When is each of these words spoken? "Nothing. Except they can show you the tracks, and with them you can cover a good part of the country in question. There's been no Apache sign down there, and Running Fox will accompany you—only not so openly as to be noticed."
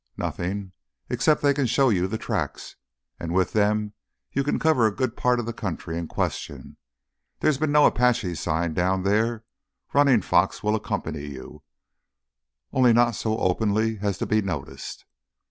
"Nothing. 0.17 0.71
Except 1.11 1.43
they 1.43 1.53
can 1.53 1.67
show 1.67 1.89
you 1.91 2.07
the 2.07 2.17
tracks, 2.17 2.75
and 3.19 3.35
with 3.35 3.53
them 3.53 3.93
you 4.31 4.43
can 4.43 4.57
cover 4.57 4.87
a 4.87 4.95
good 4.95 5.15
part 5.15 5.39
of 5.39 5.45
the 5.45 5.53
country 5.53 5.95
in 5.95 6.07
question. 6.07 6.77
There's 7.39 7.59
been 7.59 7.71
no 7.71 7.85
Apache 7.85 8.33
sign 8.33 8.73
down 8.73 9.03
there, 9.03 9.31
and 9.33 9.43
Running 9.93 10.23
Fox 10.23 10.63
will 10.63 10.73
accompany 10.73 11.25
you—only 11.27 12.93
not 12.93 13.11
so 13.13 13.37
openly 13.37 13.99
as 14.01 14.17
to 14.17 14.25
be 14.25 14.41
noticed." 14.41 15.05